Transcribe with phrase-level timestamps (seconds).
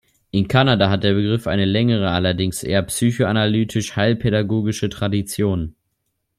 [0.31, 5.75] In Kanada hat der Begriff eine längere, allerdings eher psychoanalytisch-heilpädagogische Tradition.